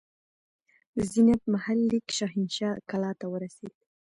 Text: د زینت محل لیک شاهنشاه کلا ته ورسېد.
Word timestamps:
د 0.95 0.99
زینت 1.11 1.41
محل 1.53 1.79
لیک 1.91 2.07
شاهنشاه 2.17 2.77
کلا 2.89 3.11
ته 3.19 3.25
ورسېد. 3.29 3.73